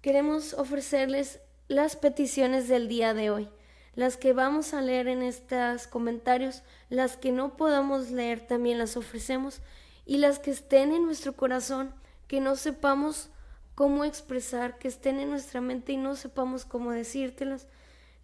queremos 0.00 0.54
ofrecerles 0.54 1.40
las 1.68 1.96
peticiones 1.96 2.68
del 2.68 2.88
día 2.88 3.12
de 3.12 3.30
hoy, 3.30 3.48
las 3.94 4.16
que 4.16 4.32
vamos 4.32 4.74
a 4.74 4.80
leer 4.80 5.08
en 5.08 5.22
estos 5.22 5.86
comentarios, 5.86 6.62
las 6.88 7.16
que 7.16 7.32
no 7.32 7.56
podamos 7.56 8.10
leer 8.10 8.46
también 8.46 8.78
las 8.78 8.96
ofrecemos 8.96 9.60
y 10.06 10.18
las 10.18 10.38
que 10.38 10.50
estén 10.50 10.92
en 10.92 11.04
nuestro 11.04 11.34
corazón, 11.34 11.94
que 12.26 12.40
no 12.40 12.56
sepamos 12.56 13.30
cómo 13.74 14.04
expresar, 14.04 14.78
que 14.78 14.88
estén 14.88 15.18
en 15.20 15.30
nuestra 15.30 15.60
mente 15.60 15.92
y 15.92 15.96
no 15.96 16.16
sepamos 16.16 16.64
cómo 16.64 16.90
decírtelas, 16.92 17.66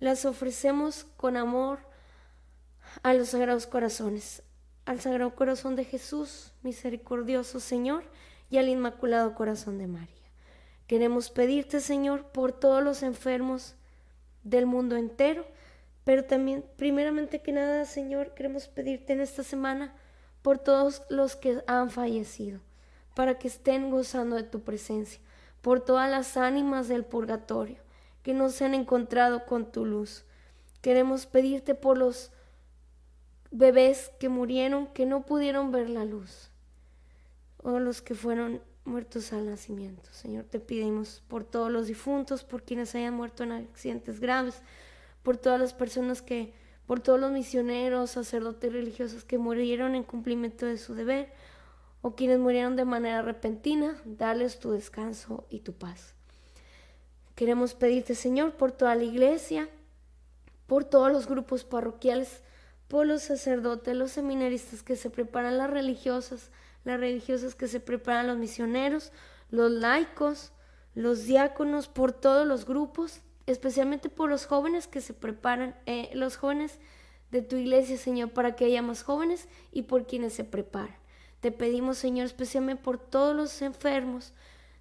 las 0.00 0.24
ofrecemos 0.24 1.04
con 1.16 1.36
amor 1.36 1.80
a 3.02 3.14
los 3.14 3.30
sagrados 3.30 3.66
corazones, 3.66 4.42
al 4.86 5.00
Sagrado 5.00 5.34
Corazón 5.34 5.76
de 5.76 5.84
Jesús, 5.84 6.52
misericordioso 6.62 7.60
Señor, 7.60 8.04
y 8.50 8.56
al 8.56 8.68
Inmaculado 8.68 9.34
Corazón 9.34 9.78
de 9.78 9.86
María. 9.86 10.08
Queremos 10.86 11.28
pedirte, 11.28 11.80
Señor, 11.80 12.28
por 12.32 12.52
todos 12.52 12.82
los 12.82 13.02
enfermos 13.02 13.74
del 14.42 14.64
mundo 14.64 14.96
entero, 14.96 15.46
pero 16.08 16.24
también, 16.24 16.64
primeramente 16.78 17.42
que 17.42 17.52
nada, 17.52 17.84
Señor, 17.84 18.32
queremos 18.32 18.66
pedirte 18.66 19.12
en 19.12 19.20
esta 19.20 19.42
semana 19.42 19.94
por 20.40 20.56
todos 20.56 21.02
los 21.10 21.36
que 21.36 21.62
han 21.66 21.90
fallecido, 21.90 22.60
para 23.14 23.38
que 23.38 23.46
estén 23.46 23.90
gozando 23.90 24.36
de 24.36 24.42
tu 24.42 24.62
presencia 24.62 25.20
por 25.60 25.80
todas 25.80 26.10
las 26.10 26.38
ánimas 26.38 26.88
del 26.88 27.04
purgatorio 27.04 27.76
que 28.22 28.32
no 28.32 28.48
se 28.48 28.64
han 28.64 28.72
encontrado 28.72 29.44
con 29.44 29.70
tu 29.70 29.84
luz. 29.84 30.24
Queremos 30.80 31.26
pedirte 31.26 31.74
por 31.74 31.98
los 31.98 32.32
bebés 33.50 34.10
que 34.18 34.30
murieron, 34.30 34.86
que 34.86 35.04
no 35.04 35.26
pudieron 35.26 35.72
ver 35.72 35.90
la 35.90 36.06
luz, 36.06 36.48
o 37.58 37.80
los 37.80 38.00
que 38.00 38.14
fueron 38.14 38.62
muertos 38.86 39.34
al 39.34 39.44
nacimiento. 39.44 40.08
Señor, 40.10 40.46
te 40.46 40.58
pedimos 40.58 41.22
por 41.28 41.44
todos 41.44 41.70
los 41.70 41.86
difuntos, 41.86 42.44
por 42.44 42.62
quienes 42.62 42.94
hayan 42.94 43.12
muerto 43.12 43.42
en 43.42 43.52
accidentes 43.52 44.20
graves, 44.20 44.62
por 45.22 45.36
todas 45.36 45.60
las 45.60 45.74
personas 45.74 46.22
que, 46.22 46.54
por 46.86 47.00
todos 47.00 47.20
los 47.20 47.32
misioneros, 47.32 48.10
sacerdotes 48.10 48.72
religiosos 48.72 49.24
que 49.24 49.38
murieron 49.38 49.94
en 49.94 50.04
cumplimiento 50.04 50.66
de 50.66 50.78
su 50.78 50.94
deber, 50.94 51.32
o 52.00 52.14
quienes 52.14 52.38
murieron 52.38 52.76
de 52.76 52.84
manera 52.84 53.22
repentina, 53.22 54.00
darles 54.04 54.58
tu 54.58 54.70
descanso 54.70 55.46
y 55.50 55.60
tu 55.60 55.72
paz. 55.72 56.14
Queremos 57.34 57.74
pedirte, 57.74 58.14
Señor, 58.14 58.54
por 58.54 58.72
toda 58.72 58.94
la 58.94 59.04
iglesia, 59.04 59.68
por 60.66 60.84
todos 60.84 61.12
los 61.12 61.26
grupos 61.26 61.64
parroquiales, 61.64 62.42
por 62.88 63.06
los 63.06 63.22
sacerdotes, 63.22 63.96
los 63.96 64.12
seminaristas 64.12 64.82
que 64.82 64.96
se 64.96 65.10
preparan, 65.10 65.58
las 65.58 65.70
religiosas, 65.70 66.50
las 66.84 66.98
religiosas 66.98 67.54
que 67.54 67.68
se 67.68 67.80
preparan, 67.80 68.26
los 68.26 68.38
misioneros, 68.38 69.12
los 69.50 69.70
laicos, 69.70 70.52
los 70.94 71.24
diáconos, 71.24 71.88
por 71.88 72.12
todos 72.12 72.46
los 72.46 72.64
grupos, 72.64 73.20
especialmente 73.50 74.10
por 74.10 74.28
los 74.28 74.46
jóvenes 74.46 74.86
que 74.86 75.00
se 75.00 75.14
preparan, 75.14 75.74
eh, 75.86 76.10
los 76.12 76.36
jóvenes 76.36 76.78
de 77.30 77.42
tu 77.42 77.56
iglesia, 77.56 77.96
Señor, 77.96 78.30
para 78.30 78.54
que 78.54 78.66
haya 78.66 78.82
más 78.82 79.02
jóvenes 79.02 79.48
y 79.72 79.82
por 79.82 80.06
quienes 80.06 80.34
se 80.34 80.44
preparan. 80.44 80.96
Te 81.40 81.50
pedimos, 81.50 81.98
Señor, 81.98 82.26
especialmente 82.26 82.82
por 82.82 82.98
todos 82.98 83.34
los 83.34 83.62
enfermos 83.62 84.34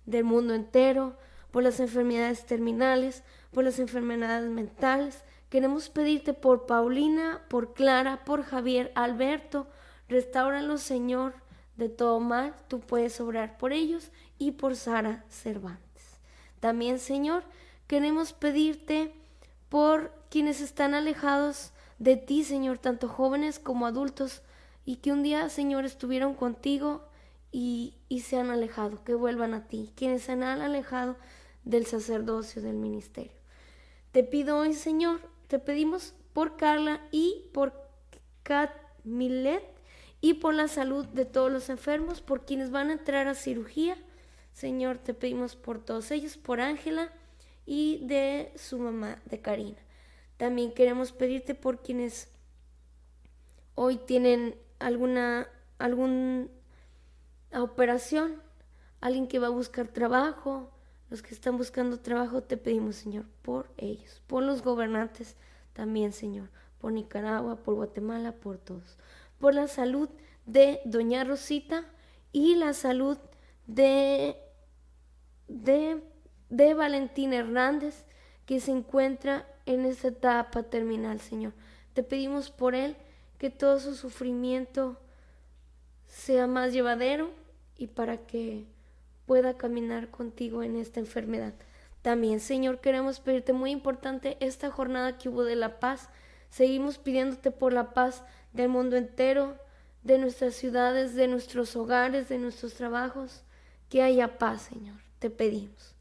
del 0.06 0.25
mundo 0.25 0.53
entero, 0.53 1.15
por 1.51 1.63
las 1.63 1.80
enfermedades 1.80 2.45
terminales, 2.45 3.23
por 3.51 3.63
las 3.63 3.80
enfermedades 3.80 4.49
mentales. 4.49 5.23
Queremos 5.49 5.89
pedirte 5.89 6.34
por 6.34 6.65
Paulina, 6.65 7.45
por 7.49 7.73
Clara, 7.73 8.25
por 8.25 8.43
Javier, 8.43 8.91
Alberto. 8.95 9.67
Restáuralos, 10.10 10.82
Señor, 10.82 11.36
de 11.77 11.88
todo 11.89 12.19
mal. 12.19 12.53
Tú 12.67 12.82
puedes 12.82 13.19
obrar 13.21 13.58
por 13.58 13.71
ellos 13.71 14.12
y 14.38 14.51
por 14.51 14.75
Sara 14.75 15.23
Cervantes. 15.30 16.19
También, 16.60 16.99
Señor, 16.99 17.43
queremos 17.88 18.34
pedirte 18.34 19.13
por 19.69 20.12
quienes 20.30 20.62
están 20.62 20.93
alejados 20.93 21.71
de 22.00 22.17
ti, 22.17 22.43
Señor, 22.43 22.78
tanto 22.78 23.08
jóvenes 23.08 23.60
como 23.60 23.88
adultos 23.88 24.41
y 24.86 24.97
que 24.97 25.12
un 25.12 25.23
día, 25.23 25.50
Señor, 25.50 25.86
estuvieron 25.86 26.34
contigo 26.34 27.04
y, 27.52 27.95
y 28.08 28.21
se 28.21 28.38
han 28.38 28.50
alejado, 28.50 29.04
que 29.04 29.15
vuelvan 29.15 29.54
a 29.54 29.67
ti, 29.67 29.91
quienes 29.95 30.23
se 30.23 30.34
han 30.34 30.43
alejado 30.43 31.17
del 31.63 31.86
sacerdocio, 31.86 32.62
del 32.62 32.76
ministerio. 32.76 33.32
Te 34.12 34.23
pido 34.23 34.58
hoy, 34.60 34.73
Señor, 34.73 35.19
te 35.47 35.60
pedimos 35.60 36.13
por 36.34 36.56
Carla 36.56 37.02
y 37.12 37.45
por 37.54 37.73
Kat 38.43 38.71
Millet 39.04 39.63
y 40.21 40.36
por 40.36 40.54
la 40.54 40.67
salud 40.67 41.06
de 41.08 41.26
todos 41.26 41.52
los 41.52 41.69
enfermos, 41.69 42.21
por 42.21 42.45
quienes 42.45 42.71
van 42.71 42.89
a 42.89 42.93
entrar 42.93 43.28
a 43.28 43.36
cirugía. 43.36 43.97
Señor, 44.54 44.97
te 44.97 45.13
pedimos 45.13 45.56
por 45.56 45.80
todos 45.80 46.12
ellos, 46.12 46.38
por 46.38 46.62
Ángela 46.62 47.12
y 47.67 47.99
de 48.08 48.51
su 48.56 48.80
mamá, 48.80 49.21
de 49.25 49.39
Karina. 49.39 49.77
También 50.38 50.73
queremos 50.73 51.12
pedirte 51.12 51.53
por 51.53 51.84
quienes 51.84 52.30
hoy 53.75 53.97
tienen 53.97 54.56
alguna, 54.80 55.47
alguna 55.77 56.47
operación, 57.53 58.41
alguien 59.01 59.27
que 59.27 59.38
va 59.38 59.47
a 59.47 59.51
buscar 59.51 59.89
trabajo, 59.89 60.71
los 61.10 61.21
que 61.21 61.34
están 61.34 61.58
buscando 61.58 61.99
trabajo, 61.99 62.41
te 62.41 62.58
pedimos, 62.58 62.95
Señor, 62.95 63.25
por 63.41 63.69
ellos, 63.77 64.21
por 64.27 64.43
los 64.43 64.62
gobernantes 64.63 65.36
también, 65.73 66.12
Señor, 66.12 66.49
por 66.80 66.91
Nicaragua, 66.91 67.58
por 67.58 67.75
Guatemala, 67.75 68.32
por 68.32 68.58
todos, 68.58 68.97
por 69.39 69.53
la 69.53 69.67
salud 69.67 70.10
de 70.45 70.82
Doña 70.86 71.23
Rosita 71.23 71.86
y 72.32 72.56
la 72.56 72.73
salud 72.73 73.17
de, 73.67 74.38
de, 75.47 76.01
de 76.49 76.73
Valentín 76.73 77.33
Hernández, 77.33 78.05
que 78.45 78.60
se 78.60 78.71
encuentra 78.71 79.45
en 79.65 79.86
esta 79.86 80.10
etapa 80.10 80.63
terminal, 80.63 81.19
Señor. 81.19 81.53
Te 81.93 82.03
pedimos 82.03 82.49
por 82.51 82.75
él 82.75 82.95
que 83.38 83.49
todo 83.49 83.79
su 83.79 83.95
sufrimiento 83.95 84.97
sea 86.07 86.47
más 86.47 86.73
llevadero 86.73 87.31
y 87.77 87.88
para 87.88 88.17
que 88.17 88.65
pueda 89.25 89.55
caminar 89.55 90.10
contigo 90.10 90.63
en 90.63 90.77
esta 90.77 90.99
enfermedad. 90.99 91.53
También, 92.01 92.39
Señor, 92.39 92.79
queremos 92.79 93.19
pedirte 93.19 93.51
muy 93.51 93.71
importante 93.71 94.38
esta 94.39 94.71
jornada 94.71 95.17
que 95.17 95.27
hubo 95.27 95.43
de 95.43 95.57
la 95.57 95.79
paz. 95.79 96.10
Seguimos 96.49 96.97
pidiéndote 96.97 97.51
por 97.51 97.73
la 97.73 97.93
paz 97.93 98.23
del 98.53 98.69
mundo 98.69 98.95
entero, 98.95 99.57
de 100.03 100.17
nuestras 100.17 100.55
ciudades, 100.55 101.15
de 101.15 101.27
nuestros 101.27 101.75
hogares, 101.75 102.29
de 102.29 102.38
nuestros 102.38 102.75
trabajos. 102.75 103.43
Que 103.89 104.01
haya 104.01 104.38
paz, 104.38 104.62
Señor, 104.62 105.01
te 105.19 105.29
pedimos. 105.29 105.96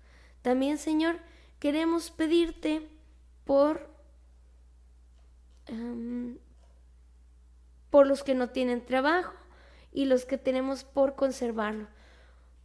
También, 0.46 0.78
Señor, 0.78 1.18
queremos 1.58 2.12
pedirte 2.12 2.88
por 3.44 3.90
em, 5.66 6.38
por 7.90 8.06
los 8.06 8.22
que 8.22 8.36
no 8.36 8.50
tienen 8.50 8.86
trabajo 8.86 9.34
y 9.92 10.04
los 10.04 10.24
que 10.24 10.38
tenemos 10.38 10.84
por 10.84 11.16
conservarlo. 11.16 11.88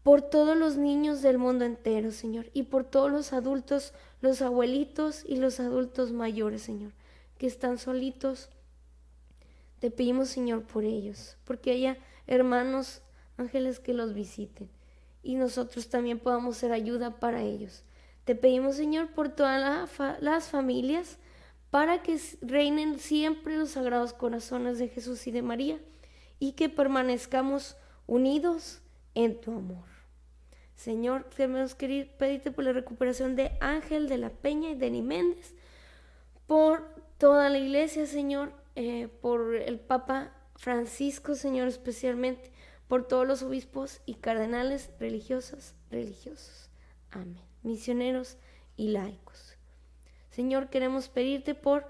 Por 0.03 0.21
todos 0.21 0.55
los 0.55 0.77
niños 0.77 1.23
del 1.23 1.39
mundo 1.39 1.65
entero, 1.65 2.11
Señor, 2.11 2.51
y 2.53 2.61
por 2.63 2.83
todos 2.83 3.11
los 3.11 3.33
adultos, 3.33 3.95
los 4.21 4.43
abuelitos 4.43 5.25
y 5.25 5.37
los 5.37 5.59
adultos 5.59 6.11
mayores, 6.11 6.61
Señor, 6.61 6.91
que 7.39 7.47
están 7.47 7.79
solitos. 7.79 8.51
Te 9.79 9.89
pedimos, 9.89 10.29
Señor, 10.29 10.67
por 10.67 10.83
ellos, 10.83 11.35
porque 11.45 11.71
haya 11.71 11.97
hermanos 12.27 13.01
ángeles 13.37 13.79
que 13.79 13.95
los 13.95 14.13
visiten 14.13 14.69
y 15.23 15.35
nosotros 15.35 15.89
también 15.89 16.19
podamos 16.19 16.57
ser 16.57 16.71
ayuda 16.71 17.19
para 17.19 17.41
ellos. 17.41 17.83
Te 18.25 18.35
pedimos, 18.35 18.75
Señor, 18.75 19.09
por 19.09 19.29
todas 19.29 19.89
las 20.21 20.49
familias, 20.49 21.17
para 21.69 22.03
que 22.03 22.19
reinen 22.41 22.99
siempre 22.99 23.57
los 23.57 23.71
sagrados 23.71 24.13
corazones 24.13 24.77
de 24.77 24.89
Jesús 24.89 25.25
y 25.27 25.31
de 25.31 25.41
María, 25.41 25.79
y 26.39 26.53
que 26.53 26.69
permanezcamos 26.69 27.77
unidos 28.07 28.81
en 29.15 29.39
tu 29.39 29.51
amor. 29.51 29.85
Señor, 30.75 31.29
queremos 31.29 31.75
pedirte 31.75 32.51
por 32.51 32.63
la 32.63 32.73
recuperación 32.73 33.35
de 33.35 33.51
Ángel 33.61 34.09
de 34.09 34.17
la 34.17 34.29
Peña 34.31 34.71
y 34.71 34.75
de 34.75 34.89
Méndez, 35.01 35.53
por 36.47 36.83
toda 37.17 37.49
la 37.49 37.59
iglesia, 37.59 38.05
Señor, 38.05 38.51
eh, 38.75 39.07
por 39.21 39.55
el 39.55 39.79
Papa 39.79 40.33
Francisco, 40.55 41.35
Señor, 41.35 41.67
especialmente, 41.67 42.50
por 42.91 43.07
todos 43.07 43.25
los 43.25 43.41
obispos 43.41 44.01
y 44.05 44.15
cardenales 44.15 44.89
religiosos, 44.99 45.75
religiosos. 45.89 46.69
Amén. 47.09 47.39
Misioneros 47.63 48.35
y 48.75 48.89
laicos. 48.89 49.55
Señor, 50.29 50.69
queremos 50.69 51.07
pedirte 51.07 51.55
por 51.55 51.85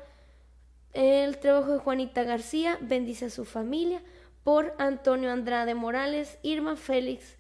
el 0.94 1.40
trabajo 1.40 1.72
de 1.72 1.80
Juanita 1.80 2.22
García, 2.22 2.78
bendice 2.82 3.26
a 3.26 3.30
su 3.32 3.46
familia, 3.46 4.04
por 4.44 4.76
Antonio 4.78 5.32
Andrade 5.32 5.74
Morales, 5.74 6.38
Irma 6.44 6.76
Félix, 6.76 7.36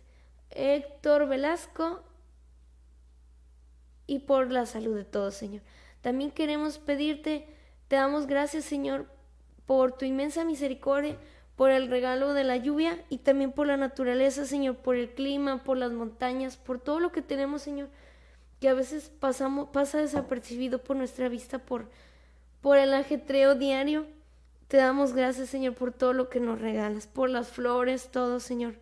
Héctor 0.49 1.27
Velasco 1.27 2.01
y 4.07 4.21
por 4.21 4.51
la 4.51 4.65
salud 4.65 4.95
de 4.95 5.05
todos, 5.05 5.35
Señor. 5.35 5.61
También 6.01 6.31
queremos 6.31 6.79
pedirte, 6.79 7.45
te 7.87 7.95
damos 7.95 8.25
gracias, 8.25 8.65
Señor, 8.65 9.05
por 9.67 9.95
tu 9.95 10.05
inmensa 10.05 10.45
misericordia, 10.45 11.19
por 11.61 11.69
el 11.69 11.89
regalo 11.89 12.33
de 12.33 12.43
la 12.43 12.57
lluvia 12.57 12.97
y 13.07 13.19
también 13.19 13.51
por 13.51 13.67
la 13.67 13.77
naturaleza, 13.77 14.47
Señor, 14.47 14.77
por 14.77 14.95
el 14.95 15.11
clima, 15.11 15.63
por 15.63 15.77
las 15.77 15.91
montañas, 15.91 16.57
por 16.57 16.79
todo 16.79 16.99
lo 16.99 17.11
que 17.11 17.21
tenemos, 17.21 17.61
Señor, 17.61 17.87
que 18.59 18.67
a 18.67 18.73
veces 18.73 19.11
pasamos, 19.19 19.69
pasa 19.69 19.99
desapercibido 19.99 20.79
por 20.79 20.97
nuestra 20.97 21.29
vista, 21.29 21.59
por, 21.59 21.85
por 22.61 22.79
el 22.79 22.95
ajetreo 22.95 23.53
diario. 23.53 24.07
Te 24.69 24.77
damos 24.77 25.13
gracias, 25.13 25.49
Señor, 25.49 25.75
por 25.75 25.93
todo 25.93 26.13
lo 26.13 26.29
que 26.29 26.39
nos 26.39 26.59
regalas, 26.59 27.05
por 27.05 27.29
las 27.29 27.49
flores, 27.49 28.09
todo, 28.09 28.39
Señor. 28.39 28.73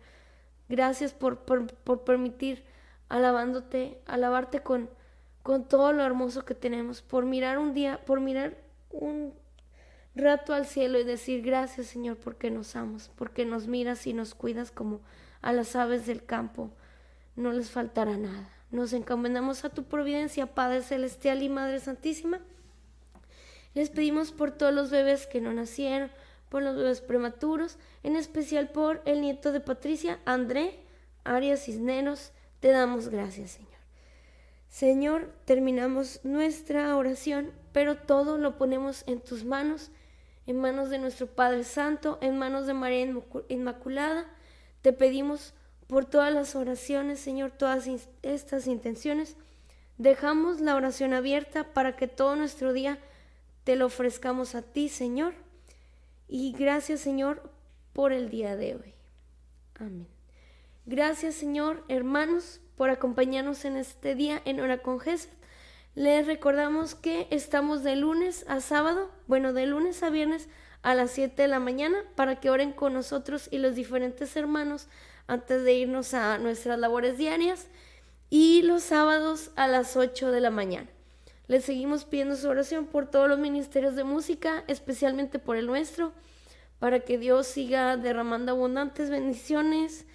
Gracias 0.70 1.12
por, 1.12 1.40
por, 1.40 1.66
por 1.66 2.04
permitir 2.04 2.64
alabándote, 3.10 4.00
alabarte 4.06 4.60
con, 4.60 4.88
con 5.42 5.68
todo 5.68 5.92
lo 5.92 6.02
hermoso 6.02 6.46
que 6.46 6.54
tenemos, 6.54 7.02
por 7.02 7.26
mirar 7.26 7.58
un 7.58 7.74
día, 7.74 8.00
por 8.06 8.20
mirar 8.20 8.56
un 8.90 9.34
rato 10.20 10.54
al 10.54 10.66
cielo 10.66 10.98
y 10.98 11.04
decir 11.04 11.42
gracias 11.42 11.88
Señor 11.88 12.16
porque 12.16 12.50
nos 12.50 12.76
amas, 12.76 13.10
porque 13.16 13.44
nos 13.44 13.66
miras 13.66 14.06
y 14.06 14.12
nos 14.12 14.34
cuidas 14.34 14.70
como 14.70 15.00
a 15.42 15.52
las 15.52 15.76
aves 15.76 16.06
del 16.06 16.24
campo. 16.24 16.70
No 17.36 17.52
les 17.52 17.70
faltará 17.70 18.16
nada. 18.16 18.48
Nos 18.70 18.92
encomendamos 18.92 19.64
a 19.64 19.70
tu 19.70 19.84
providencia, 19.84 20.54
Padre 20.54 20.82
Celestial 20.82 21.42
y 21.42 21.48
Madre 21.48 21.80
Santísima. 21.80 22.40
Les 23.74 23.90
pedimos 23.90 24.32
por 24.32 24.52
todos 24.52 24.74
los 24.74 24.90
bebés 24.90 25.26
que 25.26 25.40
no 25.40 25.52
nacieron, 25.52 26.10
por 26.48 26.62
los 26.62 26.76
bebés 26.76 27.00
prematuros, 27.00 27.78
en 28.02 28.16
especial 28.16 28.70
por 28.70 29.02
el 29.06 29.20
nieto 29.20 29.52
de 29.52 29.60
Patricia, 29.60 30.20
André 30.24 30.80
Arias 31.24 31.64
Cisneros. 31.64 32.32
Te 32.60 32.68
damos 32.68 33.08
gracias, 33.08 33.52
Señor. 33.52 33.70
Señor, 34.68 35.32
terminamos 35.46 36.20
nuestra 36.24 36.96
oración, 36.96 37.50
pero 37.72 37.96
todo 37.96 38.38
lo 38.38 38.56
ponemos 38.56 39.04
en 39.06 39.20
tus 39.20 39.44
manos 39.44 39.90
en 40.50 40.58
manos 40.58 40.90
de 40.90 40.98
nuestro 40.98 41.28
Padre 41.28 41.62
Santo, 41.62 42.18
en 42.20 42.36
manos 42.36 42.66
de 42.66 42.74
María 42.74 43.08
Inmaculada. 43.48 44.26
Te 44.82 44.92
pedimos 44.92 45.54
por 45.86 46.04
todas 46.04 46.34
las 46.34 46.56
oraciones, 46.56 47.20
Señor, 47.20 47.52
todas 47.52 47.88
estas 48.22 48.66
intenciones. 48.66 49.36
Dejamos 49.96 50.60
la 50.60 50.74
oración 50.74 51.14
abierta 51.14 51.72
para 51.72 51.94
que 51.94 52.08
todo 52.08 52.34
nuestro 52.34 52.72
día 52.72 52.98
te 53.64 53.76
lo 53.76 53.86
ofrezcamos 53.86 54.56
a 54.56 54.62
ti, 54.62 54.88
Señor. 54.88 55.34
Y 56.26 56.52
gracias, 56.52 57.00
Señor, 57.00 57.50
por 57.92 58.12
el 58.12 58.28
día 58.28 58.56
de 58.56 58.74
hoy. 58.74 58.94
Amén. 59.76 60.08
Gracias, 60.84 61.36
Señor, 61.36 61.84
hermanos, 61.88 62.60
por 62.76 62.90
acompañarnos 62.90 63.64
en 63.64 63.76
este 63.76 64.16
día 64.16 64.42
en 64.44 64.60
hora 64.60 64.82
con 64.82 64.98
Jesús. 64.98 65.30
Les 65.96 66.24
recordamos 66.24 66.94
que 66.94 67.26
estamos 67.30 67.82
de 67.82 67.96
lunes 67.96 68.44
a 68.48 68.60
sábado, 68.60 69.10
bueno, 69.26 69.52
de 69.52 69.66
lunes 69.66 70.02
a 70.04 70.10
viernes 70.10 70.48
a 70.82 70.94
las 70.94 71.10
7 71.10 71.42
de 71.42 71.48
la 71.48 71.58
mañana 71.58 71.98
para 72.14 72.38
que 72.38 72.48
oren 72.48 72.72
con 72.72 72.94
nosotros 72.94 73.48
y 73.50 73.58
los 73.58 73.74
diferentes 73.74 74.36
hermanos 74.36 74.86
antes 75.26 75.64
de 75.64 75.74
irnos 75.74 76.14
a 76.14 76.38
nuestras 76.38 76.78
labores 76.78 77.18
diarias 77.18 77.66
y 78.30 78.62
los 78.62 78.84
sábados 78.84 79.50
a 79.56 79.66
las 79.66 79.96
8 79.96 80.30
de 80.30 80.40
la 80.40 80.50
mañana. 80.50 80.88
Les 81.48 81.64
seguimos 81.64 82.04
pidiendo 82.04 82.36
su 82.36 82.48
oración 82.48 82.86
por 82.86 83.10
todos 83.10 83.28
los 83.28 83.40
ministerios 83.40 83.96
de 83.96 84.04
música, 84.04 84.62
especialmente 84.68 85.40
por 85.40 85.56
el 85.56 85.66
nuestro, 85.66 86.12
para 86.78 87.00
que 87.00 87.18
Dios 87.18 87.48
siga 87.48 87.96
derramando 87.96 88.52
abundantes 88.52 89.10
bendiciones 89.10 90.06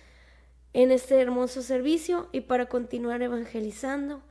en 0.72 0.92
este 0.92 1.20
hermoso 1.20 1.62
servicio 1.62 2.30
y 2.32 2.42
para 2.42 2.68
continuar 2.68 3.22
evangelizando. 3.22 4.22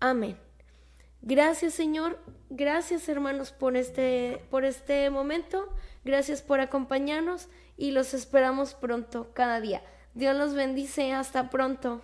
Amén. 0.00 0.43
Gracias 1.26 1.72
Señor, 1.72 2.18
gracias 2.50 3.08
hermanos 3.08 3.50
por 3.50 3.78
este, 3.78 4.44
por 4.50 4.66
este 4.66 5.08
momento, 5.08 5.70
gracias 6.04 6.42
por 6.42 6.60
acompañarnos 6.60 7.48
y 7.78 7.92
los 7.92 8.12
esperamos 8.12 8.74
pronto 8.74 9.32
cada 9.32 9.58
día. 9.62 9.82
Dios 10.12 10.36
los 10.36 10.52
bendice, 10.52 11.14
hasta 11.14 11.48
pronto. 11.48 12.02